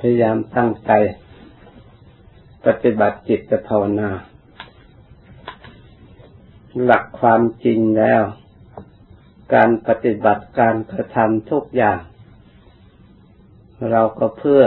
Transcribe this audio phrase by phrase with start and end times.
[0.00, 0.90] พยายามตั้งใจ
[2.66, 4.10] ปฏิบัติจิตภาวนา
[6.84, 8.22] หลักความจริงแล้ว
[9.54, 12.00] การปฏิบัติการกระทำทุกอย่าง
[13.90, 14.62] เราก็เพื่อ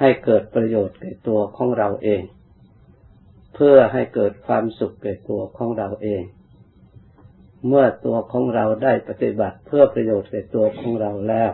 [0.00, 2.22] ให้เกิดประโยชน์แก่ตัวของเราเอง
[3.54, 6.22] เพื่อให้เกิดความสุขแก่ตัวของเราเอง
[7.68, 11.50] เมื่อตัวของเราได้ปฏิบัติเพื่อประโยชน์แก่ตัวของเราแล้ว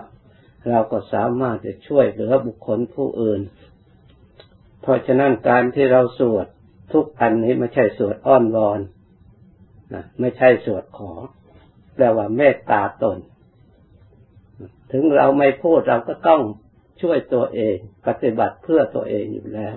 [0.70, 3.40] เราก็สามารถจะช่วยเหลือบุคคลผู้อื่น
[4.82, 6.46] เพราะฉะนั้นการที่เราสวด
[6.92, 8.80] ทุกอันนี้ไม่ใช่สวดอ้อนวอน
[9.94, 11.12] นะไม่ใช่สวดขอ
[11.94, 13.18] แปลว่าเมตตาตน
[14.92, 16.42] ถึงเราไม่พูดเราก็ต้อง
[17.02, 19.76] ช่วยตัวเอง ปฏิบัติเพื่อตัวเองอยู่แล้ว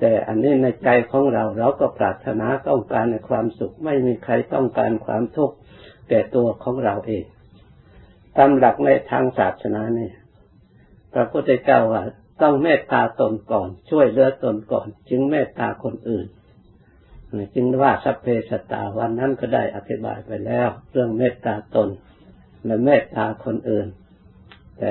[0.00, 5.56] แต่อันนี้ในใจของเราเราก็ปรารถนาต้องการในความสุข ไม่มีใครต้องการความทุกข์
[6.08, 7.24] แก่ตัวของเราเอง
[8.38, 10.14] ตามหลักในทางศาสนาเนี่ย
[11.12, 12.02] พระพุทธเจ้าว่า
[12.42, 16.26] ต้องเมตตาตนก่อน ช่วยเหลือตนก่อน จึงเมตตาคนอื่น
[17.54, 21.88] จึงว่าสัพเพสตาวันนั้นก็ได้อธิบายไปแล้ว เรื่องเมตตาตน
[22.64, 23.88] และเมตตาคนอื่น
[24.78, 24.90] แต่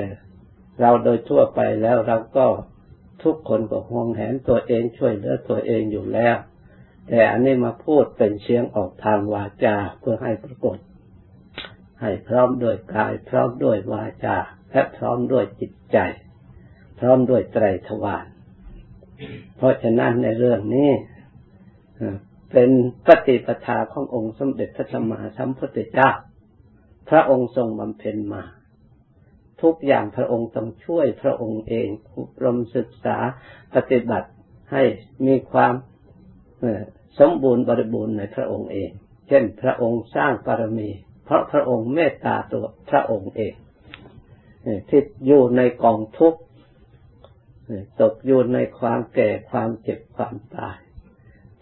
[0.80, 2.46] เราโดยทั่วไปแล้วเราก็
[3.22, 6.36] ทุกคนก็ห่วงแหนตัวเองช่วยเหลือตัวเองอยู่แล้ว
[7.08, 10.78] แต่อันนี้มาพูดเป็นเสียงออกทางวาจาเพื่อให้ปรากฏ
[12.00, 14.36] ให้พร้อมด้วยกาย พร้อมด้วยวาจา
[14.70, 15.98] และพร้อมด้วยจิตใจ
[16.98, 18.26] พร้อมด้วยไตรทวาร
[19.56, 20.90] เพราะฉะนั้นในเรื่องนี้
[22.52, 22.70] เป็น
[23.06, 26.10] ปฏิปทาขององค์สมเด็จพระสัมมาสัมพุทธเจ้า
[27.10, 28.42] พระองค์ทรงบำเพ็ญมา
[29.62, 33.16] ทุกอย่างพระองค์ต้องช่วยพระองค์เองอบรมศึกษา
[33.74, 34.28] ปฏิบัติ
[34.72, 34.82] ให้
[35.26, 35.74] มีความ
[37.18, 38.90] สมบูรณ์บริบูรณ์ในพระองค์เอง
[39.28, 40.90] เช่น พระองค์สร้างบารมี
[41.28, 43.54] เพราะพระองค์เมตตาตัวพระองค์เอง
[44.88, 46.40] ที่อยู่ในกองทุกข์
[48.00, 50.78] ตกอยู่ในความแก่ความเจ็บความตาย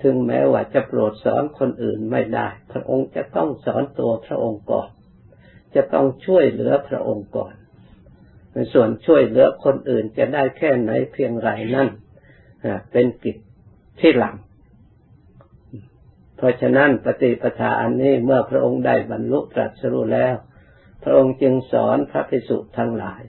[0.02, 4.88] ถึงแม้ว่าจะโปรดสอนคนอื่นไม่ได้ พระองค์จะต้องสอนตัวพระองค์ก่อน
[5.74, 7.54] จะต้องช่วยเหลือพระองค์ก่อน
[8.52, 11.88] ในส่วนช่วยเหลือคนอื่นจะได้แค่ไหนเพียงไรนั่น
[12.92, 13.36] เป็นกิจ
[14.00, 14.36] ที่หลัง
[16.36, 20.34] เพราะฉะนั้นปฏิปทาอันนี้เมื่อพระองค์ได้บรรลุตรัสรู้แล้ว
[21.02, 23.22] พระองค์จึงสอนพระภิกษุทั้งหลาย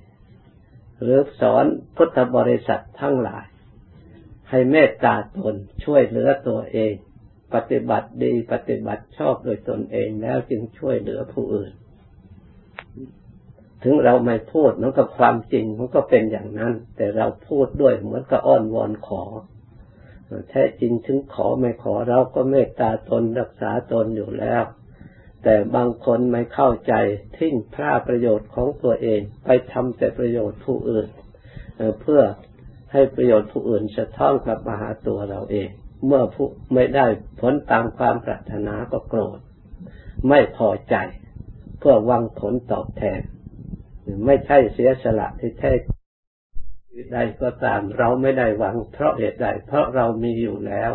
[1.01, 3.45] หรือสอนพุทธบริษัททั้งหลาย
[4.49, 6.93] ให้เมตตาตนช่วยเหลือตัวเอง
[7.53, 11.71] ปฏิบัติดีปฏิบัติชอบโดยตนเองแล้วจึงช่วยเหลือผู้อื่น
[13.83, 19.23] ถึงเราไม่พูดมันก็ความจริงมันก็เป็นอย่างนั้น แต่เราพูดด้วยเหมือนกับอ้อนวอนขอ
[20.49, 24.63] แท้จริงถึงขอไม่ขอเราก็เมตตาตนรักษาตนอยู่แล้ว
[25.43, 26.93] แต่บางคนไม่เข้าใจ
[27.37, 31.07] ทิ้งพระประโยชน์ของตัวเองไปทำแต่ประโยชน์ผู้อื่น
[32.01, 32.21] เพื่อ
[32.91, 35.69] ให้ประโยชน์ผู้อื่นสะท้อนกลับมาหาตัวเราเอง
[36.05, 37.05] เมื่อผู้ไม่ได้
[37.39, 39.39] ผลตามความปรารถนาก็โกรธ
[40.29, 40.95] ไม่พอใจ
[41.79, 43.21] เพื่อวังผลตอบแทน
[44.25, 45.71] ไม่ใช่เสียสละที่แท้
[47.13, 50.91] ใดก็ตามเราไม่ได้หวัง เพราะเหตุใด เพราะเรามีอยู่แล้ว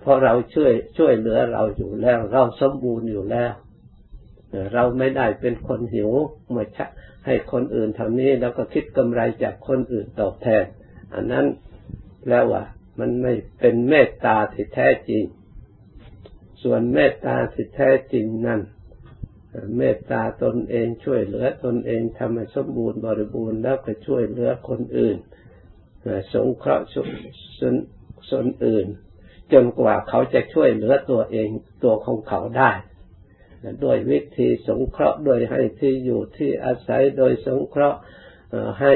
[0.00, 3.52] เพราะเราช่วยช่วยเหลือเราอยู่แล้ว เราสมบูรณ์อยู่แล้ว
[4.74, 6.10] เราไม่ได้เป็นคนหิว
[6.50, 6.66] เมื่อ
[7.26, 10.64] ให้คนอื่นทำนี้แล้วก็คิดกำไรจากคนอื่นตอบแทน
[11.14, 11.46] อันนั้น
[12.28, 12.64] แล้วว่า
[12.98, 15.24] มันไม่เป็นเมตตาที่แท้จริง
[16.62, 18.60] ส่วนเมตตาที่แท้จริงนั่น
[19.76, 25.16] เมตตาตนเองช่วยเหลือตนเองทำให้สมบูรณ์บริบูรณ์แล้วก็ช่วยเหลือคนอื่น
[26.34, 27.06] สงเคราะห์ส่ว
[27.72, 27.74] น
[28.30, 28.86] ส่วนอื่น
[29.52, 31.48] จนกว่าเขาจะช่วยเหลือตัวเอง
[31.84, 32.72] ตัวของเขาได้
[33.84, 37.98] ด้วยวิธีสงเคราะห์โดยให้ที่อยู่ที่อาศัยโดยสงเคราะห์
[38.80, 38.94] ให้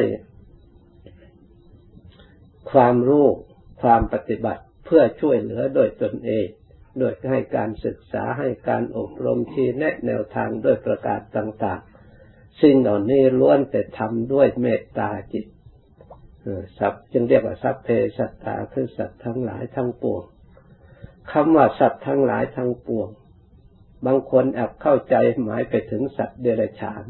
[2.70, 3.26] ความรู้
[3.82, 6.46] ความปฏิบัติเพื่อช่วยเหลือโดยตนเอง
[6.98, 15.47] โดยให้การศึกษาให้การอบรมชี้แนะแนวทางด้วยประกาศต่างๆ สิ่งเหล่านี้ล้วนแต่ทำด้วยเมตตาจิต
[16.78, 17.88] สัพจึงเรียกว่าสัพเพ
[18.19, 20.22] สัตตาคือสัตว์ทั้งหลายทั้งปวง
[21.32, 23.08] คำว่าสัตว์ทั้งหลายทั้งปวง
[24.06, 27.05] บางคนแอบเข้าใจหมายไปถึงสัตว์เดรัจฉาน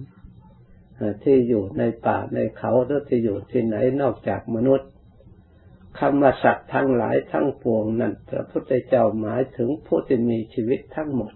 [1.25, 4.89] ที่อยู่ในป่าในเขาหรือที่อยู่ที่ไหนนอกจากมนุษย์
[5.99, 11.33] คำว่าสัตว์ทั้งหลายทั้งปวงนั้นพระพุทธเจ้าหมายถึงผู้ที่มีชีวิตทั้งหมด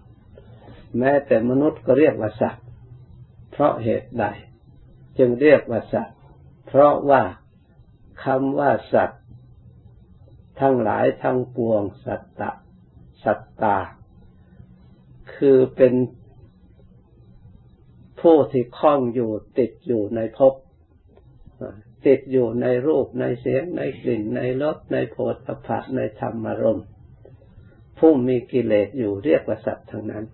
[0.97, 2.65] แม้แต่มนุษย์ก็เรียกว่าสัตว์
[3.51, 4.25] เพราะเหตุใด
[5.17, 6.17] จึงเรียกว่าสัตว์
[6.67, 7.23] เพราะว่า
[8.23, 9.21] คำว่าสัตว์
[10.61, 12.51] ทั้งหลายทั้งปวง สัตตะ
[13.23, 13.77] สัตตา
[15.35, 15.93] คือเป็น
[18.21, 20.53] ผู้ที่คล้องอยู่ติดอยู่ในภพ
[22.05, 26.85] ติดอยู่ในรูปในเสียงในกลิ่นในรสในโผฏฐัพพะในธรรมารมณ์
[27.99, 30.25] ผู้มีกิเลสอยู่เรียกว่าสัตว์ทั้งนั้น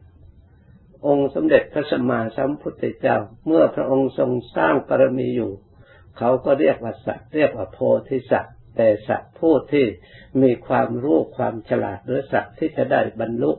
[1.08, 3.18] องค์สมเด็จพระสัมมาสัมพุทธเจ้า
[3.48, 5.52] เมื่อพระองค์ทรงสร้างปรมีอยู่
[6.18, 7.78] เขาก็เรียกว่าสัตว์ เรียกว่าโพ
[8.10, 9.86] ธิสัตว์ แต่สัตว์ผู้ที่
[10.42, 13.52] มีความรู้ความฉลาดหรือสัตว์ที่จะได้บรรลุ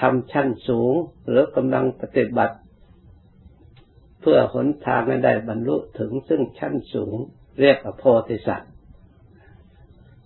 [0.00, 0.94] ทำชั้นสูง
[1.28, 2.56] หรือกำลังปฏิบัติ
[4.28, 7.16] พื่อหนทางให้ได้บรรลุถึงซึ่งชั้นสูง
[7.60, 8.72] เรียกว่าโพธิสัตว์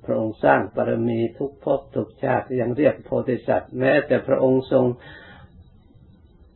[0.05, 4.85] พระองค์สร้างปรมีทุกภพทุกชาติยังเรียกโพธิสัตว์แม้แต่พระองค์ทรง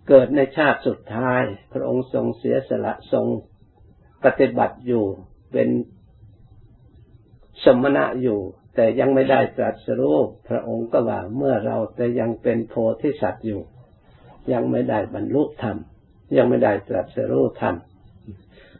[0.08, 1.42] เกิดในชาติสุดท้าย
[1.72, 3.26] พระองค์ทรงเสียสละทรง
[4.24, 5.04] ปฏิบัติอยู่
[5.52, 5.68] เป็น
[7.64, 8.38] สมณะอยู่
[8.74, 10.16] แต่ยังไม่ได้ตรัสรู้
[10.48, 13.60] พระองค์ก็ว่าเมื่อเราแต่ยังเป็นโพธิสัตว์อยู่
[14.52, 15.78] ยังไม่ได้บรรลุธรรม
[16.36, 17.74] ยังไม่ได้ตรัสรู้ธรรม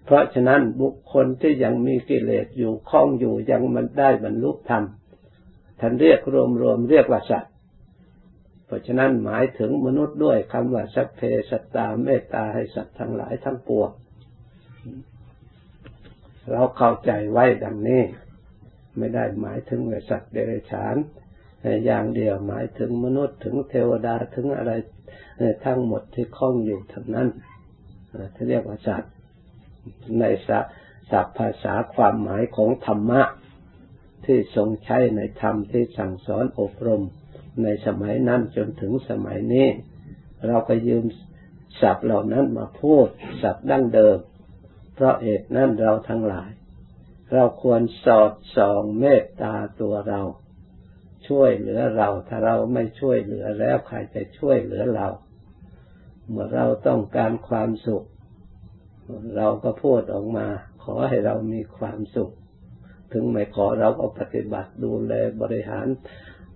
[0.05, 4.82] เพราะฉะนั้นบุคคลที่ยังมีกิเลสอยู่คล้องอยู่ยังมันได้บรรลุธรรม
[5.81, 6.20] ท่านเรียก
[6.62, 7.52] รวมๆเรียกว่าสัตว์
[8.67, 11.20] เพราะฉะนั้นหมายถึงมนุษย์ด้วยคำว่าสัพเพ
[11.50, 13.90] สัตตาเมตตาให้สัตว์ทั้งหลายทั้งปวง
[16.50, 18.02] เราเข้าใจไว้ดังนี้
[18.99, 19.81] ไม่ได้หมายถึง
[20.11, 20.97] สัตว์เดรัจฉาน
[21.84, 24.72] อย่างเดียวหมายถึงมนุษย์ถึงเทวดาถึงอะไร
[25.64, 27.28] ทั้งหมดที่คล้องอยู่ทั้งนั้น
[28.34, 29.12] ที่เรียกว่าสัตว์
[30.20, 30.61] ในศั
[31.25, 33.22] พท์ภาษาความหมายของธรรมะ
[34.25, 37.02] ที่ทรงใช้ในธรรมที่สั่งสอนอบรม
[37.62, 39.69] ในสมัยนั้นจนถึงสมัยนี้
[40.46, 41.05] เราก็ยืม
[41.81, 43.06] ศัพท์เหล่านั้นมาพูด
[43.43, 44.19] ศัพท์ดั้งเดิม
[44.94, 46.50] เพราะเหตุนั้นเราทั้งหลาย
[47.32, 50.20] เราควรสอดส่องเมตตาตัวเรา
[51.29, 55.09] ช่วยเหลือเรา ถ้าเราไม่ช่วยเหลือแล้วใครจะช่วยเหลือเรา
[56.29, 58.05] เมื่อเราต้องการความสุข
[59.37, 60.47] เราก็พูดออกมา
[60.82, 62.32] ขอให้เรามีความสุข
[63.12, 65.87] ถึงไม่ขอเราก็ปฏิบัติดูแลบริหาร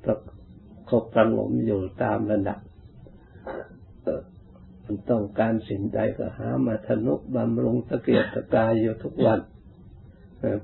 [0.04, 0.18] ประ
[0.88, 2.58] คบประงมอยู่ตามระดับ
[4.84, 9.40] มันต้องการสิ่งใดก็หามาทนุบำรุงตะเกียบตะกายอยู่ทุกวัน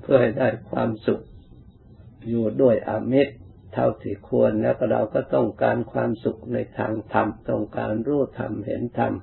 [0.01, 1.21] เพื่อให้ได้ความสุข
[2.27, 3.33] อยู่ด้วยอามิตร
[3.75, 9.13] เท่าที่ควรแล้วเราก็ต้องการความสุขในทางธรรมต้องการรู้ธรรมเห็นธรรม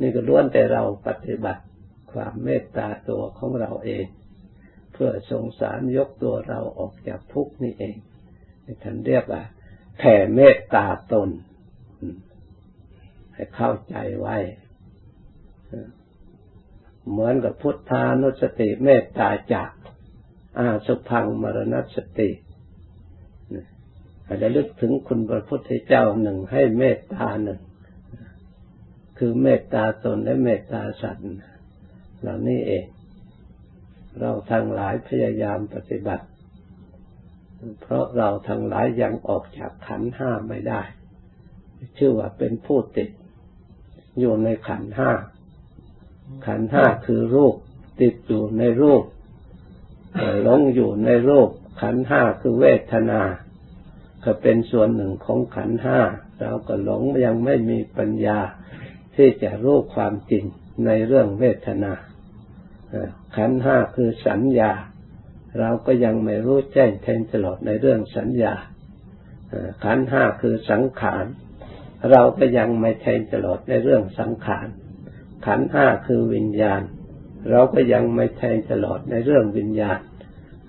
[0.00, 1.62] นี่ก็ล้วนแต่เราปฏิบัติ
[2.12, 4.06] ความเมตตาตัวของเราเอง
[4.92, 7.96] เพื่อสงสารยกตัวเราออกจากทุกข์นี่เอง
[8.82, 9.42] ท่านเรียกว่า
[9.98, 11.28] แผ่เมตตาตน
[13.34, 14.36] ให้เข้าใจไว้
[17.10, 19.70] เหมือนกับพุทธานุสติเมตตาจาก
[20.58, 22.30] อาสุพังมรณสติ
[24.32, 27.60] อาจจะลึกถึงคุณพระพุทธเจ้าหนึ่งให้เมตตาหนึ่ง
[29.18, 31.24] คือเมตตาตนและเมตตาสัตว์
[32.20, 32.84] เหล่านี้เอง
[34.20, 36.26] เราทั้งหลายพยายามปฏิบัติ
[37.80, 40.82] เพราะเราทั้งหลายยังออกจากขันห้าไม่ได้
[41.98, 43.10] ชื่อว่าเป็นผู้ติด
[44.18, 45.10] อยู่ในขันห้า
[46.46, 47.54] ขันห้าคือรูป
[48.00, 49.02] ติดอยู่ในรูป
[50.42, 51.48] หลงอยู่ในรูป
[51.80, 52.64] ขันห้าคือเว
[52.94, 53.22] ทนา
[54.24, 56.00] ก็เป็นส่วนหนึ่งของขันห้า
[56.40, 58.38] เราก็หลงยังไม่มีปัญญา
[59.16, 60.44] ที่จะรู้ความจริง
[60.86, 61.92] ในเรื่องเวทนา
[63.36, 64.72] ขันห้าคือสัญญา
[65.60, 68.54] เราก็ยังไม่รู้แจ้งแทงตลอดในเรื่องสัญญา
[69.84, 71.24] ขันห้าคือสังขาร
[72.10, 74.66] เราก็ยังไม่แทงตลอดในเรื่องสังขาร
[75.46, 76.82] ขันห้าคือวิญญาณ
[77.50, 80.00] เราก็ยังไม่แทงตลอดในเรื่องวิญญาณ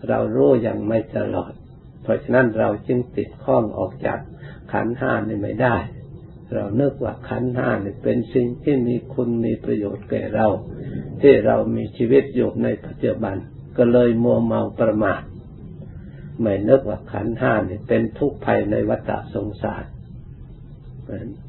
[0.08, 1.54] เรารู้ยังไม่ตลอด
[2.03, 4.19] เพราะฉะนั้นเราจึงติดข้องออกจาก
[4.74, 5.75] ขันห้านี่ไม่ได้
[6.53, 10.48] เราเนึกว่าขันห้านี่เป็นสิ่งที่มีคุณมีประโยชน์แก่เรา
[11.22, 13.36] ที่เรามีชีวิตอยู่ในปัจจุบัน
[13.77, 15.22] ก็เลยมัวเมาประมาท
[16.41, 19.83] ไม่นึกว่าขันห้านี่เป็นทุกข์ภัยในวัฏสงสาร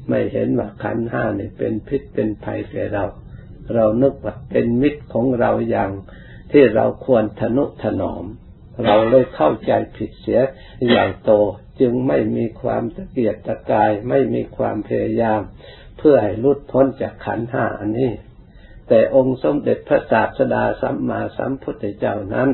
[0.07, 3.05] ไม่เห็นว่าขันห้านี่เป็นพิษเป็นภัยแก่เรา
[3.73, 5.91] เรานึกว่าเป็นมิตรของเราอย่าง
[6.51, 8.25] ที่เราควรทนุถนอม
[8.83, 10.39] เราเลยเข้าใจผิดเสีย
[10.87, 11.31] ใหญ่โต
[11.79, 15.41] จึงไม่มีความตะเกียกตะกายไม่มีความพยายาม
[15.97, 18.11] เพื่อให้ลุดพ้นจากขันห้าอันนี้
[18.87, 22.49] แต่องค์สมเด็จพระศาสดาสัมมาสัมพุทธเจ้านั้น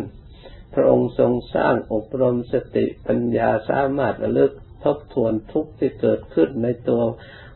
[0.73, 4.51] พระองค์ทรงสร้างอบรมสติปัญญาสามารถระลึก
[4.83, 7.03] ทบทวนทุกข์ที่เกิดขึ้นในตัว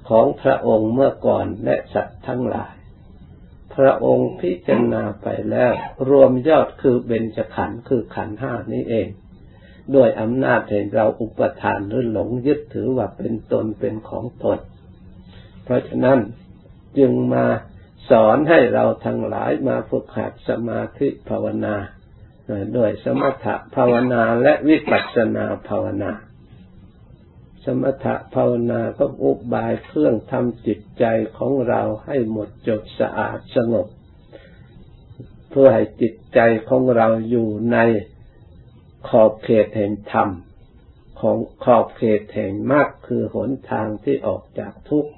[0.10, 2.75] ของพระองค์เมื่อก่อนและสัตว์ทั้งหลาย
[3.77, 5.74] พระองค์พิจารณาไปแล้ว
[6.10, 9.08] รวมยอดคือเบญจขันธ์คือขันธ์ห้านี้เอง
[9.96, 14.60] ด้วยอำนาจแห่งเราอุปทานหรือหลงยึดถือว่าเป็นตนเป็นของตน
[15.63, 16.20] เพราะฉะนั้น
[16.98, 17.46] จึงมา
[18.10, 21.75] สอนให้เราทั้งหลายมาฝึกหัดสมาธิภาวนา
[22.74, 26.12] โดยสมถะภาวนาและวิปัสสนาภาวนา
[27.65, 31.05] สมถะภาวนาก็อุบายเครื่องทำจิตใจ
[31.38, 33.88] ของเราให้หมดจดสะอาดสงบ
[35.50, 37.77] เพื่อให้จิตใจของเราอยู่ใน
[39.10, 40.29] ขอบเขตแห่งธรรม
[41.19, 45.12] ของขอบเขตแห่งมรรคคือหนทางที่ออกจากทุกข์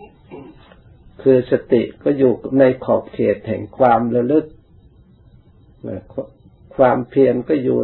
[1.21, 4.45] คือสติก็อยู่ในขอบเขตแห่งความระลึก
[6.77, 7.79] ความเพียรก็อยู่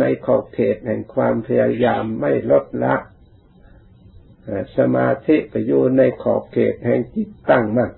[0.00, 2.94] ในขอบเขตแห่งความพยายามไม่ลดละ
[4.76, 7.90] สมาธิก็อยู่ในขอบเขตแห่งจิตตั้งมั่น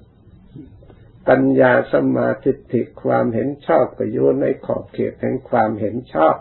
[1.29, 6.37] ปัญญาสมาธิิความเห็นชอบก็อยู่ในขอบเขตแห่งความเห็นชอบ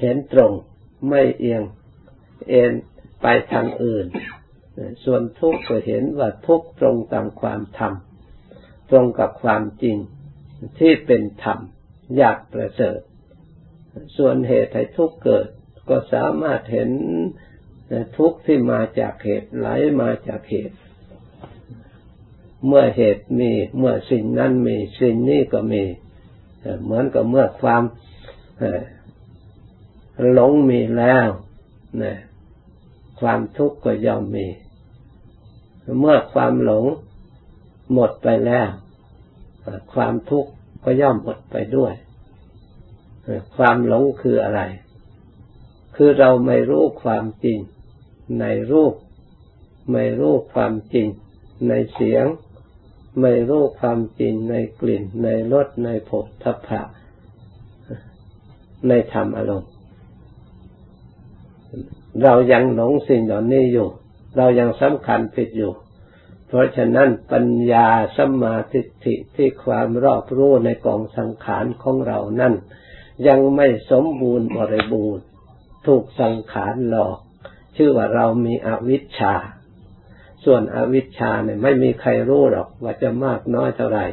[0.00, 0.52] เห็นตรง
[1.08, 1.62] ไม่เอียง
[2.48, 2.72] เอ็น
[3.22, 4.06] ไปทางอื่น
[5.04, 7.94] ส่วนทุกข์ก็เห็นว่าทุกข์ตรงตามความธรรม
[8.90, 9.96] ตรงกับความจริง
[10.78, 11.58] ที่เป็นธรรม
[12.16, 12.98] อยากประเสริฐ
[14.16, 15.48] ส่วนเหตุให้ทุกข์เกิด
[15.88, 16.90] ก็สามารถเห็น
[18.16, 19.68] ทุกข์ที่มาจากเหตุไหล
[20.00, 20.76] มาจากเหตุ
[22.66, 25.84] เมื่อเหตุมี เมื่อสิ่งนั้นมีสิ่งนี้ก็มี
[26.82, 27.82] เหมือนกับเมื่อความ
[30.32, 31.28] หลงมีแล้ว
[32.02, 32.14] นะ
[33.20, 34.46] ความทุกข์ก็ย่อมมี
[36.00, 36.84] เมื่อความหลง
[37.92, 38.68] หมดไปแล้ว
[39.94, 40.50] ความทุกข์
[40.84, 41.92] ก็ย่อมหมดไปด้วย
[43.56, 44.60] ความหลงคืออะไร
[45.96, 47.58] คือเราไม่รู้ความจริง
[48.40, 48.94] ในรูป
[49.92, 51.06] ไม่รู้ความจริง
[51.68, 52.24] ในเสียง
[53.20, 56.80] ไม่รู้ความจริง ในกลิ่น ในรสในผลทพะ
[58.88, 59.70] ในธรรมอารมณ์
[62.22, 63.88] เรายังหลงสิ่งเหล่านี้อยู่
[64.36, 65.72] เรายังสำคัญผิดอยู่
[66.46, 72.54] เพราะฉะนั้นปัญญาสมาธิิที่ความรอบรู้ในกองสังขารของเรานั่น
[73.26, 75.24] ยังไม่สมบูรณ์บริบูรณ์
[75.86, 77.18] ถูกสังขารหลอก
[77.78, 79.34] ชื่อว่าเรามีอวิชชา
[80.44, 84.06] ส่วนอวิชชาเนี่ยไม่มีใครรู้หรอกว่าจะมากน้อยเท่าไหร่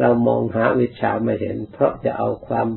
[0.00, 2.68] เรามองหาวิชาไม่เห็น เพราะจะเอาความ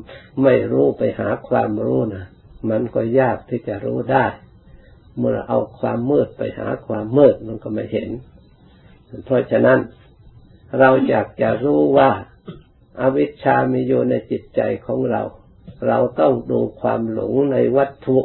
[0.42, 2.24] ไม่รู้ไปหาความรู้นะ
[2.70, 4.26] มันก็ยากที่จะรู้ได้
[5.18, 8.08] เมื่อเอาความมืดไปหาความมืดมันก็ไม่เห็น
[9.24, 9.78] เพราะฉะนั้น
[10.78, 12.10] เราอยากจะรู้ว่า
[13.00, 15.22] อาวิชชามีอยู่ในจิตใจของเรา
[15.88, 18.18] เราต้องดูความหลงในวัตถุ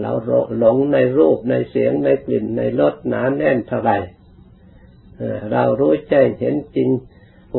[0.00, 0.12] เรา
[0.58, 3.98] หลงในรูปในเสียงในกลิ่นในรสหนาแน่นเท่าไหร่
[5.52, 6.90] เรารู้ใจเห็นจริง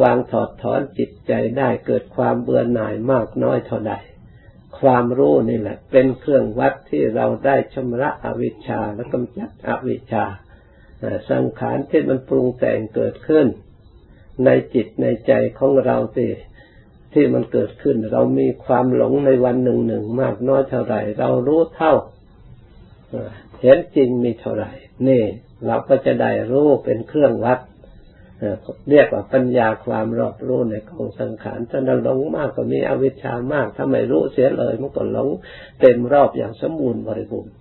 [0.02, 3.94] วางถอดถอนจิตใจได้เกิดความเบื่อหน่ายมากน้อยเท่าใด
[4.80, 10.26] ความรู้นี่แหละ เป็นเครื่องวัดที่เราได้ชำระอวิชชาและกำจัดอวิชชา
[11.30, 13.46] สังขารที่มันปรุงแต่งเกิดขึ้น
[14.46, 16.28] ในจิตในใจของเราสิ
[17.14, 21.94] ที่มันเกิดขึ้น เรามีความหลงในวันหนึ่งหนึ่งมากน้อยเท่าไหร่ เรารู้เท่า
[23.62, 24.72] เห็นจริงมีเท่าไหร่
[25.08, 25.24] นี่
[25.66, 27.60] เราก็จะได้รู้เป็นเครื่องวัด
[28.90, 35.30] เรียกว่าปัญญาความรอบรู้ในกองสังขารถ้าเราหลงมากก็มีอวิชชามาก ถ้าไม่รู้เสียเลยมันก็หลง
[35.80, 37.54] เต็มรอบอย่างสมบูรณ์บริบูรณ์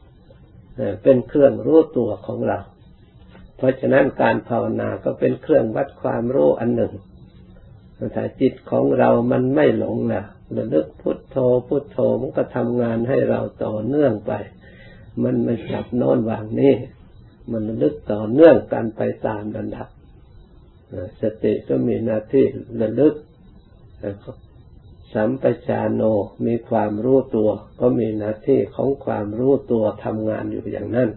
[1.03, 2.59] เป็นเครื่องรู้ตัวของเรา
[3.57, 6.93] เพราะฉะนั้นการภาวนาก็เป็นเครื่องวัดความรู้อันหนึ่ง
[8.15, 10.25] ถ้าจิตของเรามันไม่หลงนะ
[10.57, 11.37] ระลึกพุทโธ
[11.69, 14.33] พุทโธมันก็ทำงานให้เราต่อเนื่องไป
[15.23, 16.75] มันไม่จับโน้นวางนี่
[17.51, 19.89] มันระลึกต่อเนื่องกันไปตามระดับ
[21.21, 22.47] สติก็มีหน้าที่
[22.81, 23.15] ระลึก
[25.15, 26.03] สัมปชาโน
[26.47, 31.11] มีความรู้ตัว ก็มีหน้าที่ของความรู้ตัวทำงานอยู่อย่างนั้น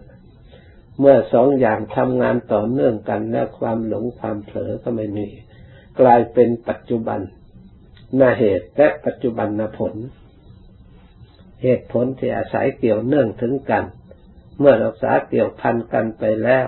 [0.98, 5.28] เมื่อสองอย่างทำงานต่อเนื่องกัน แล้วความหลงความเผลอก็ไม่มี
[6.00, 7.20] กลายเป็นปัจจุบัน
[8.20, 9.94] นาเหตุและปัจจุบันนาผล
[11.62, 13.84] เหตุผลที่อาศัยเกี่ยวเนื่องถึงกัน
[14.58, 16.66] เมื่อรักษาเกี่ยวพันกันไปแล้ว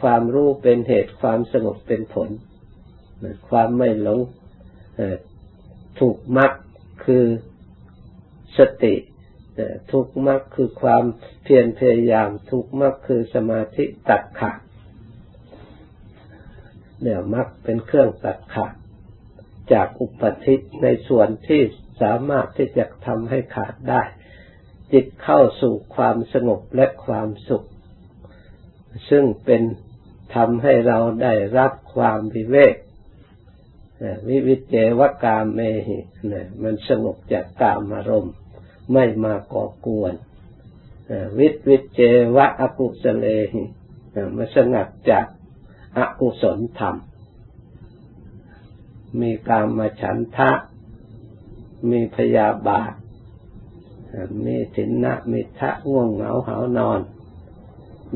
[0.00, 2.30] ความรู้เป็นเหตุความสงบเป็นผล
[3.48, 4.20] ความไม่หลง
[6.00, 6.52] ถูกมัก
[7.04, 7.24] คือ
[8.58, 8.94] สติ
[9.92, 11.04] ทุกมากคือความ
[11.44, 14.58] เพียรพยายาม ทุกมากคือสมาธิตัดขาด
[17.02, 18.74] เนี่ยมักเป็นเครื่องตัดขาด
[19.72, 21.62] จากอุปธิในส่วนที่
[22.02, 24.02] สามารถที่จะทำให้ขาดได้
[24.92, 27.66] จิตเข้าสู่ความสงบและความสุข
[29.10, 29.62] ซึ่งเป็น
[30.34, 32.76] ทำให้เราได้รับความวิเวก
[34.28, 38.34] วิวิเจวกามเมหิเมันสงบจากกามารมณ์
[38.92, 40.14] ไม่มาก่อกวน
[41.38, 42.00] วิวิเจ
[42.36, 43.62] วะอกุสเลหิ
[44.36, 45.26] มาสงัดจาก
[45.96, 46.96] อกุศลธรรม
[49.20, 50.50] มีกามมาฉันทะ
[51.90, 52.92] มีพยาบาท
[54.44, 57.00] มีถินนะมีทะง่วงเหงาหานอน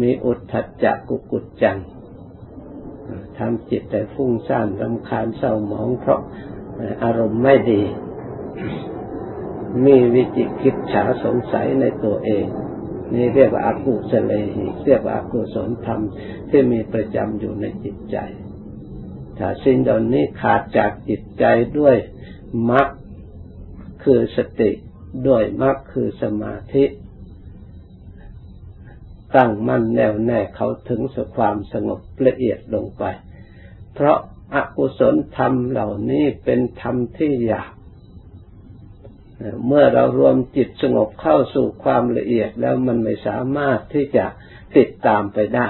[0.00, 1.78] มีอุทธัจจะกุกุจจัง
[3.36, 6.20] ทำจิตแต่ฟุ้งซ่านรำคาญเศร้าหมองเพราะ
[7.02, 7.82] อารมณ์ไม่ดี
[9.84, 12.46] มีวิจิกิจฉาสงสัยในตัวเอง
[13.14, 16.00] นี่เรียกว่าอากุศเลหิเรียกว่าอากุศลธรรม
[16.50, 18.16] ที่มีประจำอยู่ในจิตใจ
[19.38, 21.44] ถ้าสิ่งเหล่านี้ขาดจากจิตใจ
[21.78, 21.96] ด้วย
[22.70, 22.88] มรรค
[24.04, 24.70] คือสติ
[25.28, 26.84] ด้วยมรรคคือสมาธิ
[29.36, 33.04] ตั้งมั่นแน่วแน่เขาถึงสุความสงบละเอียดลงไป
[33.94, 34.18] เพราะ
[34.54, 37.73] อากุศลธรรมเหล่านี้เป็นธรรมที่หยาบ
[39.66, 44.26] เมื่อเรารวมจิตสงบเข้าสู่ความละเอียดแล้วมันไม่สามารถที่จะ
[44.76, 45.68] ติดตามไปได้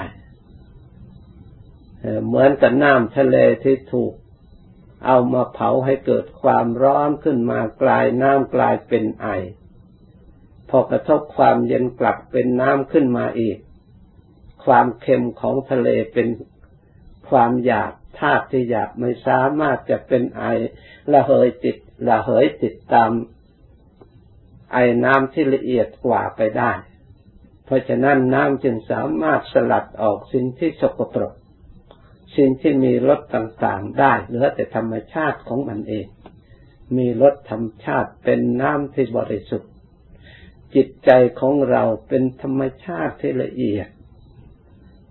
[2.25, 4.13] เหมือนกับน้ำทะเลที่ถูก
[5.05, 9.27] เอามาเผาให้เกิดความร้อนขึ้นมากลายน้ำกลายเป็นไอ
[10.69, 13.57] พอกระทบความเย็นกลับเป็นน้ำขึ้นมาอีก
[14.65, 16.27] ความเค็มของทะเลเป็น
[17.29, 20.43] ความหยาบธาตุที่หยาบไม่สามารถจะเป็นไอ
[21.11, 21.77] ละเหยติด
[22.07, 23.11] ละเหยติดตาม
[24.75, 26.71] ไอ้น้ำที่ละเอียดกว่าไปได้
[27.65, 31.33] เพราะฉะนั้นน้ำจึงสามารถสลัดออกสิ่งที่สกปรก
[32.37, 36.07] สิ่งที่มีรสต่างๆได้เหลือแต่ธรรมชาติของมันเอง
[36.97, 39.71] มีรสธรรมชาติเป็นน้ำที่บริสุทธิ์
[40.75, 43.87] จิตใจของเราเป็นธรรมชาติที่ละเอียด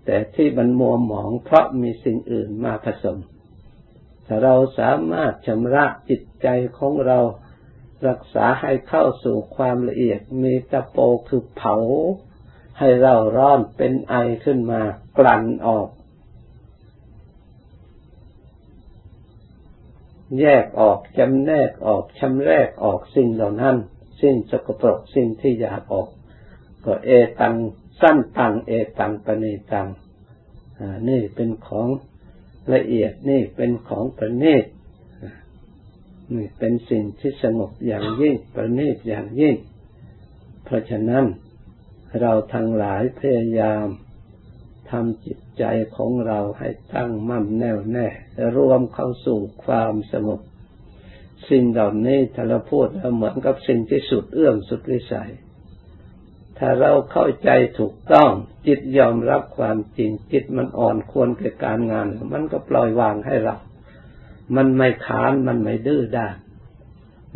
[0.05, 3.17] แต่ที่มันมัวหมองเพราะมีสิ่งอื่นมาผสม
[4.25, 6.47] ถ้าเราสามารถชำระจิตใจ
[6.79, 7.19] ของเรา
[8.07, 10.97] รักษาให้เข้าสู่ความละเอียด มีตะโป
[11.27, 11.75] คือเผา
[12.79, 14.81] ให้เราร้อนเป็นไอขึ้นมา
[15.17, 15.89] กลั่นออก
[20.39, 23.75] แยกออกจำแนกออกชำแรกออกสิ่งเหล่านั้น
[24.21, 26.09] สิ่งสกปรกสิ่งที่อยากออก
[26.85, 27.09] ก็เอ
[27.41, 27.55] ตัง
[28.01, 29.87] สั้นตังเอตังปณีตัง
[31.09, 31.87] นี่เป็นของ
[32.73, 34.65] ละเอียดนี่เป็นของประณีต
[36.33, 39.55] นี่เป็นสิ่งที่สงบอย่างยิ่งประณีตอย่างยิ่ง
[40.65, 41.25] เพราะฉะนั้น
[42.21, 43.85] เราทั้งหลายพยายาม
[44.89, 45.63] ทำจิตใจ
[45.95, 48.07] ของเราให้ตั้งมั่นแน่วแน่
[48.55, 50.39] รวมเข้าสู่ความสงบ
[51.49, 55.31] สิ่งเหล่านี้ถ้าเราพูดเหมือนกับสิ่งที่สุดเอื้อมสุดวิสัย
[56.57, 58.29] ถ้าเราเข้าใจถูกต้อง
[58.67, 63.55] จิตยอมรับความจริงจิตมันอ่อนควรแก่การงาน มันก็ปล่อยวางให้เรา
[64.55, 66.35] มันไม่ขานมันไม่ดื้อด้าน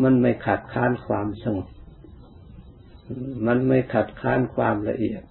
[0.03, 1.67] มันไม่ขัดค้านความสงบ
[3.47, 5.21] มันไม่ขัดค้านความละเอียด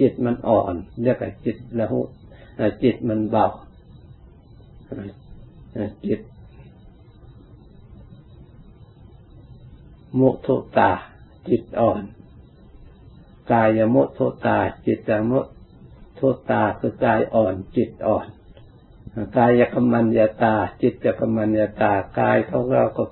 [0.00, 2.00] จิตมันอ่อนเรียกว่าจิตละหุ
[2.82, 3.46] จิตมันเบา
[6.06, 6.20] จิต
[10.18, 10.90] มุทุตา
[11.48, 12.02] จิตอ่อน
[13.52, 15.40] กายมุทุตา จิตมุ
[16.18, 18.26] ทุตาคือกายอ่อน จิตอ่อน
[19.36, 23.04] กายกรรมัญญาตา จิตกรรมัญญาตากายของเราก็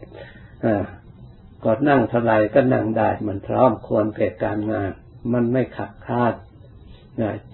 [1.64, 4.92] ก็นั่งเท่าไรก็นั่งได้ มันพร้อมควรแก่การงาน
[5.32, 6.34] มันไม่ขัดคาด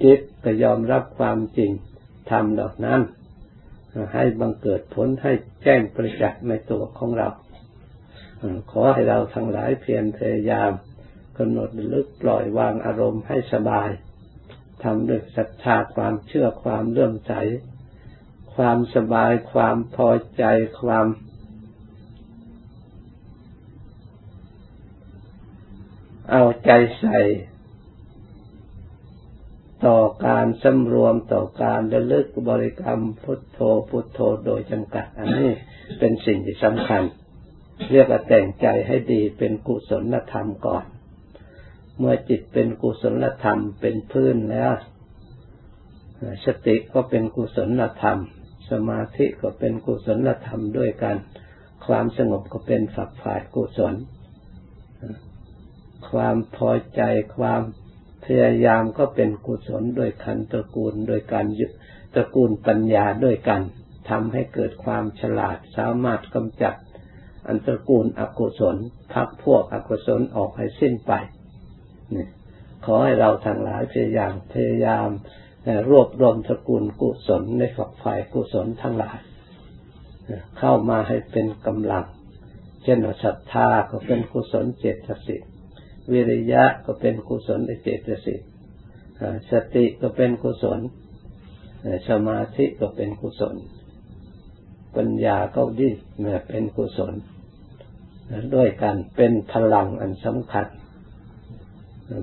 [0.02, 1.70] จิตก็ยอมรับความจริง
[2.30, 3.00] ทำเหล่านั้น
[4.14, 5.32] ให้บังเกิดผลให้
[5.62, 7.28] แจ้งประจักษ์ในตัวของเรา
[8.70, 10.70] ขอให้เราทั้งหลายเพียรพยายาม
[11.38, 13.88] กำหนดลึกปล่อยวางอารมณ์ให้สบาย
[14.82, 17.32] ทำด้วยศรัทธาความเชื่อความเลื่อมใส
[18.58, 20.44] ความสบายความพอใจ
[20.80, 21.06] ความ
[26.30, 27.18] เอาใจใส่
[29.86, 35.52] ต่อการสำรวมต่อการระลึกบริกรรมพุทโธพุทโธโดยจำกัด อันนี้
[35.98, 37.02] เป็นสิ่งที่สำคัญ
[37.92, 40.84] เรียกว่าแต่งใจให้ดีเป็นกุศลธรรมก่อน
[41.98, 44.72] เมื่อจิตเป็นกุศลธรรมเป็นพื้นแล้ว
[46.44, 48.20] สติก็เป็นกุศลธรรม
[48.70, 51.16] สมาธิก็เป็นกุศลธรรมด้วยกัน
[51.86, 53.94] ความสงบก็เป็นฝักฝ่ายกุศล
[56.10, 57.02] ความพอใจ
[57.36, 57.62] ความ
[58.24, 61.70] พยายามก็เป็นกุศลโดยขันตระกูลโดยการยึด
[62.14, 63.60] ตระกูลปัญญาด้วยกัน
[64.10, 66.74] ทำให้เกิดความฉลาดสามารถกำจัด
[67.48, 68.76] อันตระกูลอกุศล
[69.12, 71.12] พักพวกอกุศลออกให้สิ้นไป
[72.84, 75.08] ขอให้เราทั้งหลายพยายามพยายาม
[75.90, 79.18] รวบรวมตระกูลกุศลในฝักฝ่ายกุศลทั้งหลาย
[80.58, 82.04] เข้ามาให้เป็นกำลัง
[82.82, 85.42] เช่นศรัทธาก็เป็นกุศลเจตสิก
[86.12, 88.40] วิริยะก็เป็นกุศลเจตสิก
[89.50, 90.80] สติก็เป็นกุศล
[92.08, 93.56] สมาธิก็เป็นกุศล
[94.96, 95.88] ปัญญาก็ดิ
[96.48, 97.14] เป็นกุศล
[98.54, 100.66] ด้วยกันเป็นพลังอันสำคัญ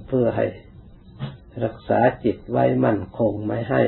[0.08, 0.46] เพื่อให้
[1.64, 3.82] รักษาจิตไว้มั่นคงไม่ให้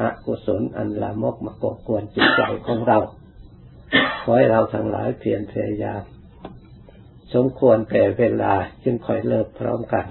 [0.00, 2.98] อกุศลอันลามกมากบกวนจิตใจของเรา
[4.22, 6.02] ขอให้เราทั้งหลายเพียรพยายาม
[7.34, 8.52] สมควรแก่เวลา
[8.84, 10.04] จึงคอยเลิกพร้อมกัน